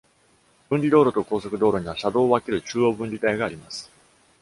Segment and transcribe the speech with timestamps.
[0.67, 3.87] 分離道路と高速道路には、車道を分ける中央分離帯があります。